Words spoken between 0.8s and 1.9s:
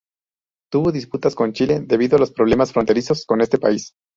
disputas con Chile